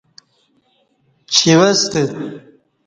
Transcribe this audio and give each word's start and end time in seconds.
چِیوستہ 1.33 2.01